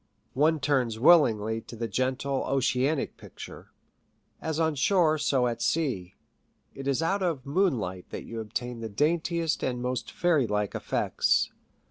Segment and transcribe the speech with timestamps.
[0.33, 3.69] One turns willingly to the gentle oceanic picture.
[4.41, 6.15] As on shore so at sea;
[6.73, 11.51] it is out of moonlight that you obtain the daintiest and most fairy like effects.